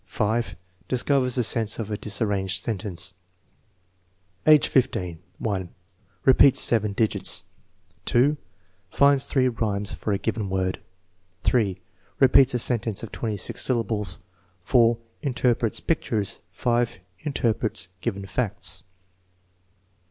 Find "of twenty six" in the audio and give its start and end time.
13.03-13.61